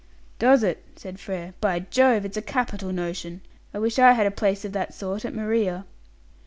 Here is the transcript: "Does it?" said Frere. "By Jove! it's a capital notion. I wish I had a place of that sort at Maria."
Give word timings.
"Does 0.39 0.63
it?" 0.63 0.83
said 0.95 1.19
Frere. 1.19 1.53
"By 1.61 1.81
Jove! 1.81 2.25
it's 2.25 2.35
a 2.35 2.41
capital 2.41 2.91
notion. 2.91 3.41
I 3.71 3.77
wish 3.77 3.99
I 3.99 4.13
had 4.13 4.25
a 4.25 4.31
place 4.31 4.65
of 4.65 4.71
that 4.71 4.95
sort 4.95 5.25
at 5.25 5.33
Maria." 5.35 5.85